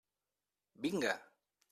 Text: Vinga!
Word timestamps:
Vinga! 0.81 1.13